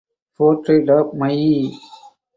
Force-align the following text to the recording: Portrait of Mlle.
Portrait 0.35 0.89
of 0.89 1.13
Mlle. 1.13 1.77